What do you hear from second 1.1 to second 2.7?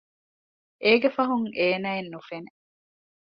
ފަހުން އޭނައެއް ނުފެނެ